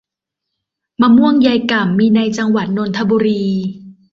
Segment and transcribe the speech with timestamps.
[1.01, 3.41] มะม่วงยายก่ำ มีในจังหวัดนนทบุรี